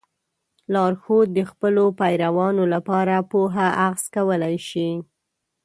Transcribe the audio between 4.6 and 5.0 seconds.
شي.